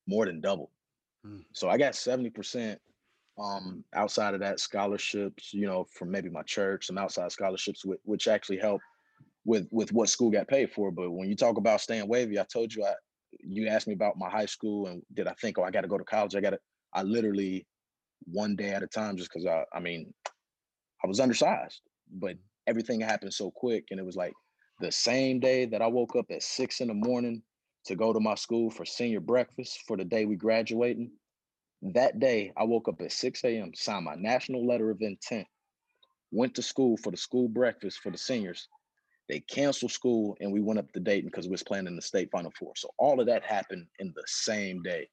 [0.07, 0.71] more than double.
[1.25, 1.43] Mm.
[1.53, 2.77] So I got 70%
[3.39, 7.99] um, outside of that scholarships, you know, from maybe my church, some outside scholarships, which,
[8.03, 8.81] which actually help
[9.45, 10.91] with with what school got paid for.
[10.91, 12.93] But when you talk about staying wavy, I told you I
[13.39, 15.87] you asked me about my high school and did I think, oh, I got to
[15.87, 16.35] go to college?
[16.35, 16.59] I got to.
[16.93, 17.65] I literally
[18.25, 20.13] one day at a time, just because I, I mean,
[21.03, 22.39] I was undersized, but mm.
[22.65, 24.33] everything happened so quick, and it was like
[24.79, 27.41] the same day that I woke up at six in the morning
[27.85, 31.11] to go to my school for senior breakfast for the day we graduating.
[31.81, 35.47] That day, I woke up at 6 a.m., signed my national letter of intent,
[36.31, 38.67] went to school for the school breakfast for the seniors.
[39.29, 42.01] They canceled school and we went up to Dayton because we was playing in the
[42.01, 42.73] state final four.
[42.75, 45.09] So all of that happened in the same day.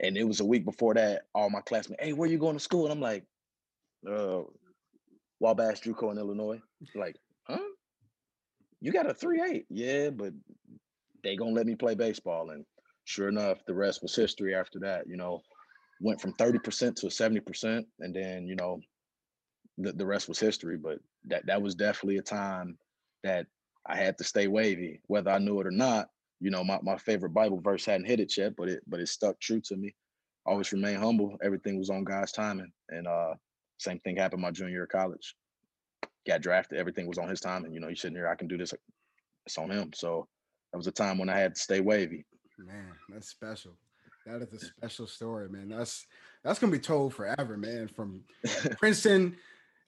[0.00, 2.62] And it was a week before that, all my classmates, hey, where you going to
[2.62, 2.84] school?
[2.84, 3.24] And I'm like,
[4.08, 4.42] uh,
[5.40, 6.60] Wabash Juco in Illinois.
[6.94, 7.16] Like,
[7.48, 7.58] huh?
[8.80, 9.66] You got a 3-8.
[9.70, 10.32] Yeah, but
[11.22, 12.50] they gonna let me play baseball.
[12.50, 12.64] And
[13.04, 15.08] sure enough, the rest was history after that.
[15.08, 15.42] You know,
[16.00, 17.84] went from 30% to 70%.
[18.00, 18.80] And then, you know,
[19.78, 20.76] the, the rest was history.
[20.76, 22.78] But that that was definitely a time
[23.24, 23.46] that
[23.86, 26.08] I had to stay wavy, whether I knew it or not.
[26.40, 29.08] You know, my, my favorite Bible verse hadn't hit it yet, but it but it
[29.08, 29.94] stuck true to me.
[30.46, 31.36] Always remain humble.
[31.42, 32.70] Everything was on God's timing.
[32.90, 33.34] And uh
[33.78, 35.34] same thing happened my junior year of college.
[36.26, 37.64] Got drafted, everything was on his time.
[37.64, 38.72] And you know, he's sitting here, I can do this.
[39.46, 39.90] It's on him.
[39.94, 40.28] So
[40.72, 42.24] that was a time when I had to stay wavy.
[42.58, 43.72] Man, that's special.
[44.26, 45.68] That is a special story, man.
[45.70, 46.06] That's
[46.44, 47.88] that's gonna be told forever, man.
[47.88, 48.22] From
[48.78, 49.36] Princeton,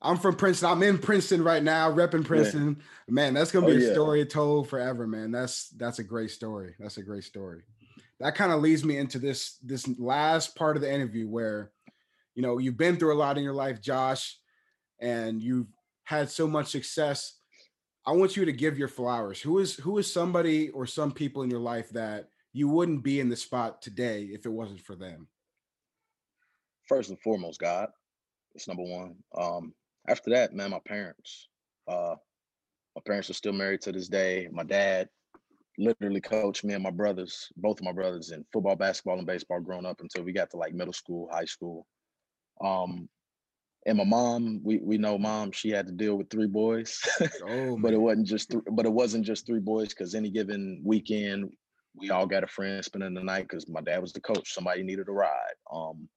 [0.03, 0.71] I'm from Princeton.
[0.71, 2.77] I'm in Princeton right now, repping Princeton.
[2.79, 3.13] Yeah.
[3.13, 3.93] Man, that's gonna be oh, a yeah.
[3.93, 5.31] story told forever, man.
[5.31, 6.75] That's that's a great story.
[6.79, 7.63] That's a great story.
[8.19, 11.71] That kind of leads me into this this last part of the interview where,
[12.35, 14.39] you know, you've been through a lot in your life, Josh,
[15.01, 15.69] and you've
[16.05, 17.41] had so much success
[18.07, 19.41] I want you to give your flowers.
[19.41, 23.21] Who is who is somebody or some people in your life that you wouldn't be
[23.21, 25.29] in the spot today if it wasn't for them?
[26.89, 27.89] First and foremost, God.
[28.55, 29.17] It's number one.
[29.39, 29.75] Um,
[30.11, 31.49] after that, man, my parents.
[31.89, 32.17] Uh,
[32.97, 34.49] my parents are still married to this day.
[34.51, 35.09] My dad
[35.79, 39.61] literally coached me and my brothers, both of my brothers, in football, basketball, and baseball
[39.61, 41.87] growing up until we got to like middle school, high school.
[42.63, 43.09] Um,
[43.87, 47.01] and my mom, we we know mom, she had to deal with three boys,
[47.49, 50.83] oh, but it wasn't just th- but it wasn't just three boys because any given
[50.85, 51.51] weekend
[51.95, 54.53] we all got a friend spending the night because my dad was the coach.
[54.53, 55.55] Somebody needed a ride.
[55.73, 56.09] Um,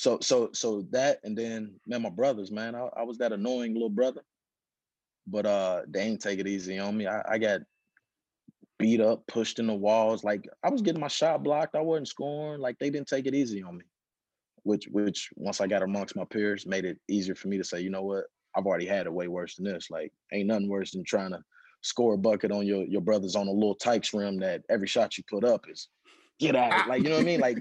[0.00, 3.74] so so so that and then man, my brothers, man, I, I was that annoying
[3.74, 4.22] little brother,
[5.26, 7.06] but uh, they ain't take it easy on me.
[7.06, 7.60] I, I got
[8.78, 10.24] beat up, pushed in the walls.
[10.24, 11.76] Like I was getting my shot blocked.
[11.76, 12.62] I wasn't scoring.
[12.62, 13.84] Like they didn't take it easy on me.
[14.62, 17.80] which which once I got amongst my peers, made it easier for me to say,
[17.80, 18.24] you know what,
[18.56, 19.90] I've already had it way worse than this.
[19.90, 21.40] Like, ain't nothing worse than trying to
[21.82, 25.16] score a bucket on your your brothers on a little Tikes rim that every shot
[25.16, 25.88] you put up is
[26.38, 26.86] get out.
[26.86, 27.40] Like, you know what I mean?
[27.40, 27.58] Like,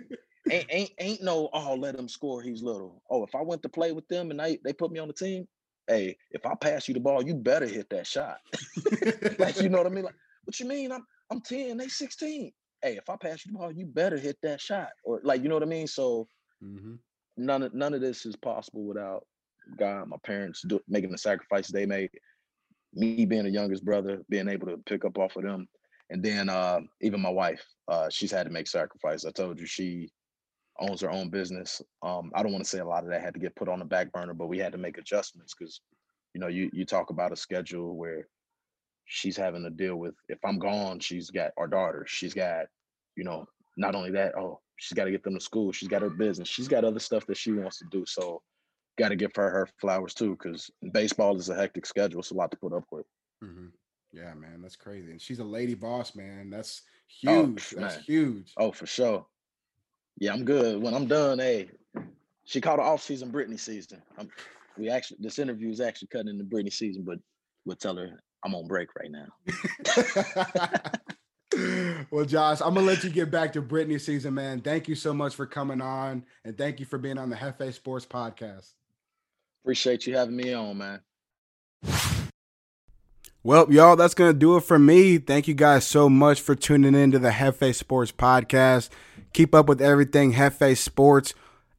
[0.52, 2.42] ain't ain't ain't no oh let him score.
[2.42, 3.02] He's little.
[3.10, 5.14] Oh, if I went to play with them and they they put me on the
[5.14, 5.48] team,
[5.88, 8.38] hey, if I pass you the ball, you better hit that shot.
[9.40, 10.06] like, you know what I mean?
[10.06, 10.92] Like, what you mean?
[10.92, 12.52] I'm I'm 10, they 16.
[12.82, 14.90] Hey, if I pass you the ball, you better hit that shot.
[15.04, 15.88] Or like, you know what I mean?
[15.88, 16.28] So
[16.64, 16.96] mm-hmm.
[17.38, 19.26] none of none of this is possible without
[19.78, 22.10] God, my parents do, making the sacrifices they made,
[22.94, 25.68] me being the youngest brother, being able to pick up off of them,
[26.10, 29.26] and then uh, even my wife, uh, she's had to make sacrifices.
[29.26, 30.10] I told you she
[30.80, 31.82] owns her own business.
[32.02, 33.80] Um, I don't want to say a lot of that had to get put on
[33.80, 35.82] the back burner, but we had to make adjustments because,
[36.34, 38.28] you know, you you talk about a schedule where
[39.06, 42.66] she's having to deal with if I'm gone, she's got our daughter, she's got,
[43.16, 43.46] you know,
[43.78, 46.48] not only that, oh, she's got to get them to school, she's got her business,
[46.48, 48.06] she's got other stuff that she wants to do.
[48.06, 48.42] So
[48.98, 52.20] got to give her her flowers too, because baseball is a hectic schedule.
[52.20, 53.06] It's a lot to put up with.
[53.44, 53.68] Mm-hmm.
[54.12, 55.12] Yeah, man, that's crazy.
[55.12, 56.50] And she's a lady boss, man.
[56.50, 56.82] That's
[57.28, 57.74] oh, huge.
[57.76, 58.04] Oh, that's man.
[58.06, 58.54] huge.
[58.58, 59.26] Oh, for sure.
[60.20, 60.82] Yeah, I'm good.
[60.82, 61.70] When I'm done, hey,
[62.44, 64.02] she called the off season Brittany season.
[64.18, 64.30] I'm,
[64.78, 67.20] we actually this interview is actually cutting into Brittany season, but
[67.66, 69.28] we'll tell her I'm on break right now.
[72.12, 74.62] well, Josh, I'm gonna let you get back to Brittany season, man.
[74.62, 77.74] Thank you so much for coming on, and thank you for being on the Jefe
[77.74, 78.74] Sports Podcast.
[79.64, 81.02] Appreciate you having me on, man.
[83.42, 85.18] Well, y'all, that's going to do it for me.
[85.18, 88.90] Thank you guys so much for tuning in to the Jefe Sports Podcast.
[89.34, 91.34] Keep up with everything Jefe Sports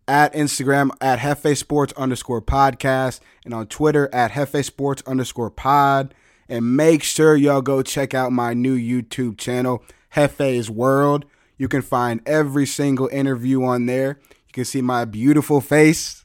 [0.06, 6.14] at Instagram at Jefe Sports underscore podcast and on Twitter at Jefe Sports underscore pod.
[6.48, 9.84] And make sure y'all go check out my new YouTube channel,
[10.14, 11.24] Jefe's World.
[11.56, 14.18] You can find every single interview on there.
[14.30, 16.24] You can see my beautiful face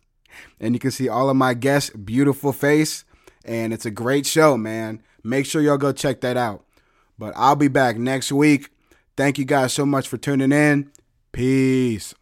[0.59, 3.03] and you can see all of my guests' beautiful face.
[3.43, 5.03] And it's a great show, man.
[5.23, 6.65] Make sure y'all go check that out.
[7.19, 8.69] But I'll be back next week.
[9.15, 10.91] Thank you guys so much for tuning in.
[11.35, 12.15] Peace.